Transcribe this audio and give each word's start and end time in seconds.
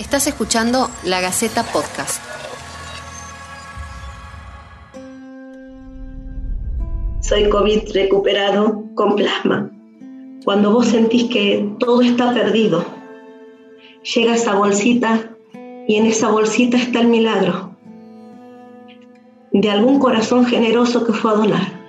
Estás 0.00 0.26
escuchando 0.26 0.88
La 1.04 1.20
Gaceta 1.20 1.62
Podcast. 1.62 2.22
Soy 7.20 7.50
COVID 7.50 7.80
recuperado 7.92 8.82
con 8.94 9.14
plasma. 9.14 9.70
Cuando 10.42 10.72
vos 10.72 10.86
sentís 10.86 11.24
que 11.30 11.70
todo 11.78 12.00
está 12.00 12.32
perdido, 12.32 12.82
llega 14.14 14.36
esa 14.36 14.54
bolsita 14.54 15.36
y 15.86 15.96
en 15.96 16.06
esa 16.06 16.30
bolsita 16.30 16.78
está 16.78 17.00
el 17.00 17.08
milagro 17.08 17.76
de 19.52 19.70
algún 19.70 19.98
corazón 19.98 20.46
generoso 20.46 21.04
que 21.04 21.12
fue 21.12 21.30
a 21.30 21.34
donar. 21.34 21.79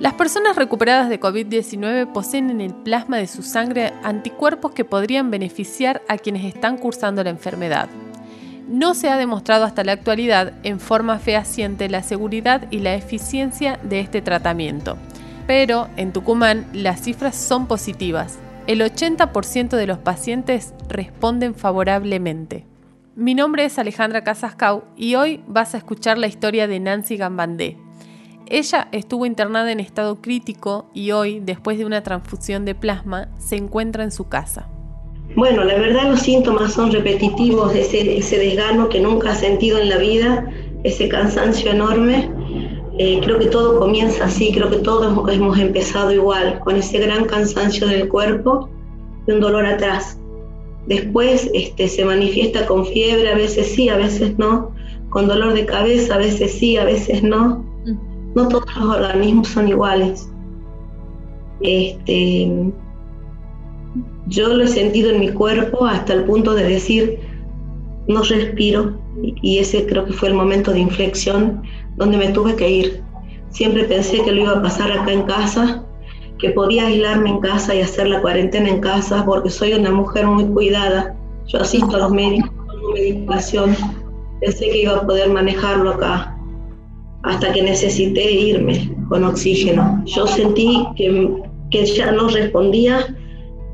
Las 0.00 0.14
personas 0.14 0.56
recuperadas 0.56 1.08
de 1.08 1.20
COVID-19 1.20 2.12
poseen 2.12 2.50
en 2.50 2.60
el 2.60 2.74
plasma 2.74 3.16
de 3.18 3.28
su 3.28 3.42
sangre 3.42 3.92
anticuerpos 4.02 4.72
que 4.72 4.84
podrían 4.84 5.30
beneficiar 5.30 6.02
a 6.08 6.18
quienes 6.18 6.44
están 6.44 6.78
cursando 6.78 7.22
la 7.22 7.30
enfermedad. 7.30 7.88
No 8.68 8.94
se 8.94 9.08
ha 9.08 9.16
demostrado 9.16 9.64
hasta 9.64 9.84
la 9.84 9.92
actualidad 9.92 10.54
en 10.64 10.80
forma 10.80 11.20
fehaciente 11.20 11.88
la 11.88 12.02
seguridad 12.02 12.66
y 12.72 12.80
la 12.80 12.94
eficiencia 12.94 13.78
de 13.84 14.00
este 14.00 14.20
tratamiento. 14.20 14.96
Pero 15.46 15.88
en 15.96 16.12
Tucumán 16.12 16.66
las 16.72 17.02
cifras 17.02 17.36
son 17.36 17.68
positivas. 17.68 18.38
El 18.66 18.80
80% 18.80 19.76
de 19.76 19.86
los 19.86 19.98
pacientes 19.98 20.74
responden 20.88 21.54
favorablemente. 21.54 22.66
Mi 23.14 23.34
nombre 23.34 23.64
es 23.64 23.78
Alejandra 23.78 24.24
Casascau 24.24 24.82
y 24.96 25.14
hoy 25.14 25.44
vas 25.46 25.74
a 25.74 25.78
escuchar 25.78 26.18
la 26.18 26.26
historia 26.26 26.66
de 26.66 26.80
Nancy 26.80 27.16
Gambandé, 27.16 27.76
ella 28.48 28.88
estuvo 28.92 29.26
internada 29.26 29.70
en 29.72 29.80
estado 29.80 30.16
crítico 30.16 30.86
y 30.92 31.12
hoy, 31.12 31.40
después 31.40 31.78
de 31.78 31.84
una 31.84 32.02
transfusión 32.02 32.64
de 32.64 32.74
plasma, 32.74 33.28
se 33.38 33.56
encuentra 33.56 34.04
en 34.04 34.10
su 34.10 34.28
casa. 34.28 34.68
Bueno, 35.36 35.64
la 35.64 35.74
verdad 35.74 36.08
los 36.08 36.20
síntomas 36.20 36.74
son 36.74 36.92
repetitivos, 36.92 37.74
ese, 37.74 38.38
desgano 38.38 38.88
que 38.88 39.00
nunca 39.00 39.32
ha 39.32 39.34
sentido 39.34 39.78
en 39.78 39.88
la 39.88 39.98
vida, 39.98 40.48
ese 40.84 41.08
cansancio 41.08 41.70
enorme. 41.70 42.30
Eh, 42.98 43.20
creo 43.24 43.38
que 43.40 43.46
todo 43.46 43.80
comienza 43.80 44.26
así, 44.26 44.52
creo 44.52 44.70
que 44.70 44.76
todos 44.76 45.06
hemos 45.32 45.58
empezado 45.58 46.12
igual, 46.12 46.60
con 46.60 46.76
ese 46.76 46.98
gran 46.98 47.24
cansancio 47.24 47.88
del 47.88 48.08
cuerpo 48.08 48.68
y 49.26 49.32
un 49.32 49.40
dolor 49.40 49.66
atrás. 49.66 50.18
Después 50.86 51.50
este, 51.54 51.88
se 51.88 52.04
manifiesta 52.04 52.66
con 52.66 52.86
fiebre, 52.86 53.30
a 53.30 53.34
veces 53.34 53.74
sí, 53.74 53.88
a 53.88 53.96
veces 53.96 54.38
no, 54.38 54.70
con 55.10 55.26
dolor 55.26 55.54
de 55.54 55.66
cabeza, 55.66 56.14
a 56.14 56.18
veces 56.18 56.52
sí, 56.52 56.76
a 56.76 56.84
veces 56.84 57.22
no 57.22 57.73
no 58.34 58.48
todos 58.48 58.66
los 58.76 58.96
organismos 58.96 59.48
son 59.48 59.68
iguales. 59.68 60.28
Este, 61.60 62.72
yo 64.26 64.48
lo 64.48 64.64
he 64.64 64.68
sentido 64.68 65.10
en 65.10 65.20
mi 65.20 65.30
cuerpo 65.30 65.86
hasta 65.86 66.14
el 66.14 66.24
punto 66.24 66.54
de 66.54 66.64
decir, 66.64 67.20
no 68.08 68.22
respiro, 68.22 68.98
y 69.22 69.58
ese 69.58 69.86
creo 69.86 70.04
que 70.04 70.12
fue 70.12 70.28
el 70.28 70.34
momento 70.34 70.72
de 70.72 70.80
inflexión 70.80 71.62
donde 71.96 72.16
me 72.16 72.28
tuve 72.28 72.56
que 72.56 72.68
ir. 72.68 73.02
Siempre 73.50 73.84
pensé 73.84 74.22
que 74.22 74.32
lo 74.32 74.42
iba 74.42 74.52
a 74.52 74.62
pasar 74.62 74.90
acá 74.90 75.12
en 75.12 75.22
casa, 75.22 75.84
que 76.38 76.50
podía 76.50 76.86
aislarme 76.86 77.30
en 77.30 77.40
casa 77.40 77.74
y 77.74 77.80
hacer 77.80 78.08
la 78.08 78.20
cuarentena 78.20 78.68
en 78.68 78.80
casa, 78.80 79.24
porque 79.24 79.48
soy 79.48 79.74
una 79.74 79.92
mujer 79.92 80.26
muy 80.26 80.44
cuidada. 80.46 81.16
Yo 81.46 81.60
asisto 81.60 81.96
a 81.96 82.00
los 82.00 82.10
médicos, 82.10 82.50
con 82.66 82.92
medicación. 82.94 83.76
Pensé 84.40 84.68
que 84.70 84.82
iba 84.82 84.96
a 84.96 85.06
poder 85.06 85.30
manejarlo 85.30 85.90
acá 85.90 86.33
hasta 87.24 87.52
que 87.52 87.62
necesité 87.62 88.30
irme 88.30 88.90
con 89.08 89.24
oxígeno. 89.24 90.02
Yo 90.06 90.26
sentí 90.26 90.86
que, 90.96 91.28
que 91.70 91.86
ya 91.86 92.12
no 92.12 92.28
respondía, 92.28 93.16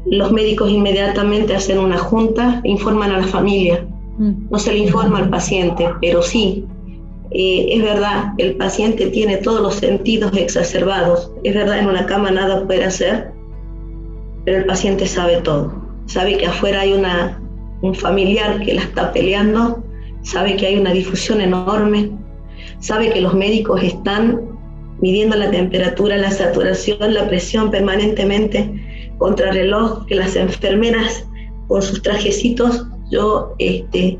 los 0.06 0.32
médicos 0.32 0.70
inmediatamente 0.70 1.54
hacen 1.54 1.78
una 1.78 1.98
junta, 1.98 2.60
informan 2.64 3.10
a 3.10 3.18
la 3.18 3.26
familia, 3.26 3.86
mm. 4.18 4.48
no 4.50 4.58
se 4.58 4.72
le 4.72 4.78
informa 4.78 5.18
al 5.18 5.30
paciente, 5.30 5.88
pero 6.00 6.22
sí, 6.22 6.64
eh, 7.32 7.66
es 7.70 7.82
verdad, 7.82 8.32
el 8.38 8.56
paciente 8.56 9.06
tiene 9.08 9.36
todos 9.38 9.60
los 9.60 9.74
sentidos 9.74 10.32
exacerbados, 10.36 11.32
es 11.44 11.54
verdad, 11.54 11.80
en 11.80 11.88
una 11.88 12.06
cama 12.06 12.30
nada 12.30 12.66
puede 12.66 12.84
hacer, 12.84 13.32
pero 14.44 14.58
el 14.58 14.64
paciente 14.64 15.06
sabe 15.06 15.38
todo, 15.38 15.72
sabe 16.06 16.38
que 16.38 16.46
afuera 16.46 16.80
hay 16.80 16.92
una, 16.92 17.40
un 17.82 17.94
familiar 17.94 18.60
que 18.60 18.74
la 18.74 18.82
está 18.82 19.12
peleando, 19.12 19.82
sabe 20.22 20.56
que 20.56 20.66
hay 20.66 20.78
una 20.78 20.92
difusión 20.92 21.40
enorme, 21.40 22.10
sabe 22.78 23.12
que 23.12 23.20
los 23.20 23.34
médicos 23.34 23.82
están 23.82 24.40
midiendo 25.00 25.36
la 25.36 25.50
temperatura, 25.50 26.16
la 26.16 26.30
saturación, 26.30 27.14
la 27.14 27.28
presión 27.28 27.70
permanentemente 27.70 29.14
contra 29.18 29.52
reloj, 29.52 30.06
que 30.06 30.14
las 30.14 30.36
enfermeras 30.36 31.26
con 31.68 31.82
sus 31.82 32.02
trajecitos, 32.02 32.86
yo 33.10 33.54
este, 33.58 34.18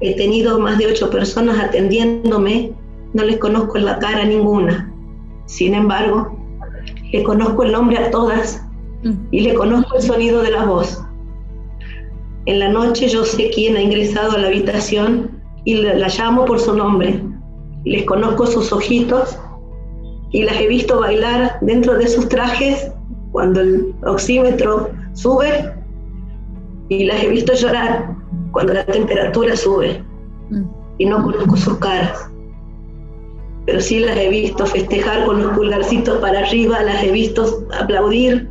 he 0.00 0.14
tenido 0.16 0.58
más 0.58 0.78
de 0.78 0.86
ocho 0.86 1.10
personas 1.10 1.58
atendiéndome, 1.58 2.72
no 3.12 3.24
les 3.24 3.38
conozco 3.38 3.78
la 3.78 3.98
cara 3.98 4.24
ninguna. 4.24 4.92
Sin 5.46 5.74
embargo, 5.74 6.38
le 7.12 7.22
conozco 7.22 7.64
el 7.64 7.72
nombre 7.72 7.98
a 7.98 8.10
todas 8.10 8.64
y 9.30 9.40
le 9.40 9.54
conozco 9.54 9.96
el 9.96 10.02
sonido 10.02 10.42
de 10.42 10.50
la 10.52 10.64
voz. 10.64 11.02
En 12.46 12.58
la 12.58 12.68
noche 12.68 13.08
yo 13.08 13.24
sé 13.24 13.50
quién 13.50 13.76
ha 13.76 13.82
ingresado 13.82 14.32
a 14.32 14.38
la 14.38 14.48
habitación 14.48 15.40
y 15.64 15.74
la 15.74 16.08
llamo 16.08 16.44
por 16.44 16.58
su 16.58 16.74
nombre 16.74 17.20
les 17.84 18.04
conozco 18.04 18.46
sus 18.46 18.72
ojitos 18.72 19.38
y 20.30 20.42
las 20.42 20.56
he 20.60 20.66
visto 20.66 21.00
bailar 21.00 21.58
dentro 21.60 21.96
de 21.96 22.06
sus 22.06 22.28
trajes 22.28 22.90
cuando 23.32 23.60
el 23.60 23.94
oxímetro 24.04 24.90
sube 25.14 25.74
y 26.88 27.04
las 27.04 27.22
he 27.22 27.28
visto 27.28 27.54
llorar 27.54 28.16
cuando 28.52 28.74
la 28.74 28.84
temperatura 28.84 29.56
sube. 29.56 30.02
Y 30.98 31.06
no 31.06 31.22
conozco 31.22 31.56
sus 31.56 31.78
caras. 31.78 32.30
Pero 33.66 33.80
sí 33.80 34.00
las 34.00 34.16
he 34.16 34.28
visto 34.28 34.66
festejar 34.66 35.24
con 35.24 35.42
los 35.42 35.56
pulgarcitos 35.56 36.18
para 36.18 36.40
arriba, 36.40 36.82
las 36.82 37.02
he 37.02 37.12
visto 37.12 37.66
aplaudir. 37.80 38.48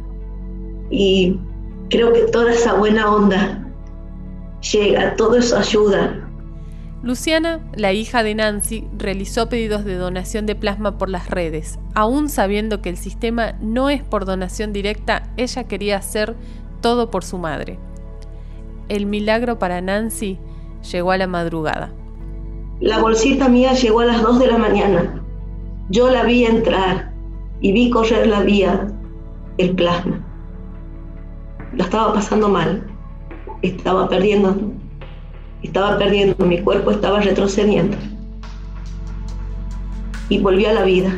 Y 0.90 1.38
creo 1.90 2.14
que 2.14 2.22
toda 2.32 2.52
esa 2.52 2.74
buena 2.74 3.14
onda 3.14 3.68
llega, 4.72 5.16
todo 5.16 5.36
eso 5.36 5.58
ayuda 5.58 6.29
Luciana, 7.02 7.62
la 7.76 7.94
hija 7.94 8.24
de 8.24 8.36
Nancy, 8.36 8.86
realizó 8.98 9.48
pedidos 9.48 9.86
de 9.86 9.96
donación 9.96 10.46
de 10.46 10.56
plasma 10.56 10.98
por 10.98 11.10
las 11.10 11.30
redes. 11.30 11.80
Aún 11.96 12.28
sabiendo 12.28 12.82
que 12.82 12.90
el 12.90 12.98
sistema 12.98 13.54
no 13.62 13.90
es 13.90 14.04
por 14.04 14.26
donación 14.26 14.74
directa, 14.74 15.24
ella 15.38 15.64
quería 15.64 15.98
hacer 15.98 16.36
todo 16.82 17.10
por 17.10 17.24
su 17.24 17.38
madre. 17.38 17.80
El 18.90 19.06
milagro 19.06 19.60
para 19.60 19.80
Nancy 19.80 20.40
llegó 20.92 21.12
a 21.12 21.18
la 21.18 21.28
madrugada. 21.28 21.94
La 22.82 23.00
bolsita 23.00 23.48
mía 23.48 23.74
llegó 23.74 24.02
a 24.02 24.06
las 24.06 24.22
2 24.22 24.40
de 24.40 24.48
la 24.48 24.58
mañana. 24.58 25.24
Yo 25.90 26.10
la 26.10 26.24
vi 26.24 26.46
entrar 26.46 27.14
y 27.62 27.72
vi 27.72 27.90
correr 27.90 28.28
la 28.28 28.42
vía 28.42 28.92
el 29.58 29.74
plasma. 29.74 30.20
La 31.76 31.86
estaba 31.86 32.14
pasando 32.14 32.50
mal. 32.50 32.86
Estaba 33.62 34.10
perdiendo 34.10 34.56
estaba 35.64 35.98
perdiendo, 35.98 36.46
mi 36.46 36.62
cuerpo 36.62 36.92
estaba 36.92 37.20
retrocediendo. 37.20 37.98
Y 40.30 40.40
volvió 40.40 40.70
a 40.70 40.74
la 40.74 40.84
vida. 40.84 41.12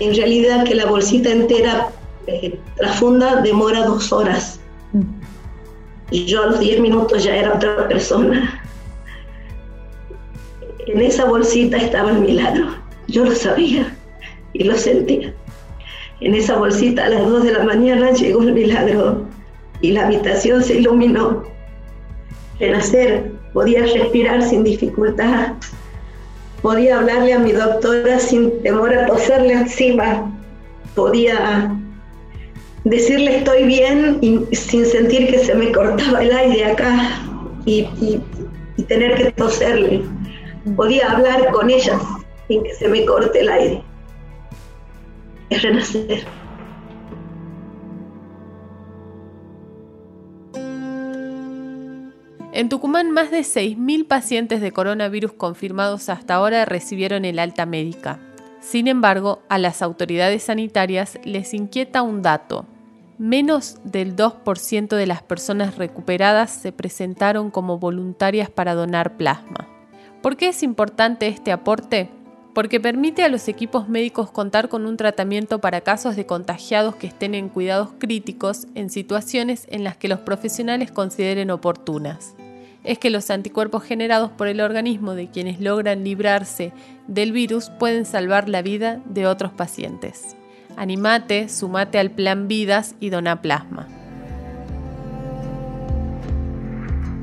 En 0.00 0.14
realidad 0.14 0.64
que 0.64 0.74
la 0.74 0.86
bolsita 0.86 1.30
entera 1.30 1.88
eh, 2.26 2.58
trasfunda 2.76 3.40
demora 3.40 3.84
dos 3.84 4.12
horas. 4.12 4.60
Y 6.10 6.26
yo 6.26 6.42
a 6.42 6.46
los 6.46 6.60
diez 6.60 6.80
minutos 6.80 7.24
ya 7.24 7.36
era 7.36 7.54
otra 7.54 7.88
persona. 7.88 8.62
En 10.86 11.00
esa 11.00 11.24
bolsita 11.24 11.76
estaba 11.78 12.10
el 12.10 12.18
milagro. 12.18 12.68
Yo 13.08 13.24
lo 13.24 13.34
sabía 13.34 13.96
y 14.52 14.64
lo 14.64 14.74
sentía. 14.76 15.34
En 16.20 16.34
esa 16.34 16.56
bolsita 16.56 17.06
a 17.06 17.08
las 17.08 17.26
dos 17.26 17.42
de 17.42 17.52
la 17.52 17.64
mañana 17.64 18.12
llegó 18.12 18.42
el 18.42 18.52
milagro 18.52 19.26
y 19.84 19.90
la 19.90 20.06
habitación 20.06 20.64
se 20.64 20.76
iluminó. 20.76 21.42
Renacer, 22.58 23.30
podía 23.52 23.82
respirar 23.82 24.40
sin 24.40 24.64
dificultad, 24.64 25.52
podía 26.62 27.00
hablarle 27.00 27.34
a 27.34 27.38
mi 27.38 27.52
doctora 27.52 28.18
sin 28.18 28.62
temor 28.62 28.94
a 28.94 29.04
toserle 29.04 29.52
encima, 29.52 30.32
podía 30.94 31.70
decirle 32.84 33.36
estoy 33.38 33.64
bien 33.64 34.48
sin 34.52 34.86
sentir 34.86 35.30
que 35.30 35.40
se 35.40 35.54
me 35.54 35.70
cortaba 35.70 36.22
el 36.22 36.32
aire 36.34 36.64
acá 36.64 37.20
y, 37.66 37.86
tener 38.88 39.16
que 39.16 39.32
toserle. 39.32 40.02
Podía 40.76 41.12
hablar 41.12 41.52
con 41.52 41.68
ella 41.68 42.00
sin 42.48 42.62
que 42.62 42.72
se 42.72 42.88
me 42.88 43.04
corte 43.04 43.38
el 43.38 43.50
aire. 43.50 43.82
Es 45.50 45.62
renacer. 45.62 46.24
En 52.56 52.68
Tucumán, 52.68 53.10
más 53.10 53.32
de 53.32 53.40
6.000 53.40 54.06
pacientes 54.06 54.60
de 54.60 54.70
coronavirus 54.70 55.32
confirmados 55.32 56.08
hasta 56.08 56.34
ahora 56.34 56.64
recibieron 56.64 57.24
el 57.24 57.40
alta 57.40 57.66
médica. 57.66 58.20
Sin 58.60 58.86
embargo, 58.86 59.42
a 59.48 59.58
las 59.58 59.82
autoridades 59.82 60.44
sanitarias 60.44 61.18
les 61.24 61.52
inquieta 61.52 62.02
un 62.02 62.22
dato. 62.22 62.64
menos 63.18 63.78
del 63.82 64.14
2% 64.14 64.94
de 64.94 65.06
las 65.06 65.20
personas 65.20 65.78
recuperadas 65.78 66.50
se 66.50 66.70
presentaron 66.70 67.50
como 67.50 67.78
voluntarias 67.78 68.50
para 68.50 68.74
donar 68.74 69.16
plasma. 69.16 69.68
¿Por 70.22 70.36
qué 70.36 70.50
es 70.50 70.62
importante 70.62 71.26
este 71.26 71.50
aporte? 71.50 72.08
Porque 72.54 72.78
permite 72.78 73.24
a 73.24 73.28
los 73.28 73.48
equipos 73.48 73.88
médicos 73.88 74.30
contar 74.30 74.68
con 74.68 74.86
un 74.86 74.96
tratamiento 74.96 75.60
para 75.60 75.80
casos 75.80 76.14
de 76.14 76.26
contagiados 76.26 76.94
que 76.94 77.08
estén 77.08 77.34
en 77.34 77.48
cuidados 77.48 77.90
críticos 77.98 78.68
en 78.76 78.90
situaciones 78.90 79.66
en 79.70 79.82
las 79.82 79.96
que 79.96 80.06
los 80.06 80.20
profesionales 80.20 80.92
consideren 80.92 81.50
oportunas. 81.50 82.34
Es 82.84 82.98
que 82.98 83.10
los 83.10 83.30
anticuerpos 83.30 83.82
generados 83.82 84.30
por 84.30 84.46
el 84.46 84.60
organismo 84.60 85.14
de 85.14 85.28
quienes 85.28 85.60
logran 85.60 86.04
librarse 86.04 86.72
del 87.08 87.32
virus 87.32 87.70
pueden 87.70 88.04
salvar 88.04 88.48
la 88.48 88.62
vida 88.62 89.00
de 89.06 89.26
otros 89.26 89.52
pacientes. 89.52 90.36
Animate, 90.76 91.48
sumate 91.48 91.98
al 91.98 92.10
plan 92.10 92.46
Vidas 92.46 92.94
y 93.00 93.10
dona 93.10 93.40
plasma. 93.40 93.88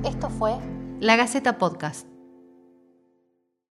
Esto 0.04 0.30
fue 0.30 0.54
La 1.00 1.16
Gaceta 1.16 1.58
Podcast. 1.58 2.11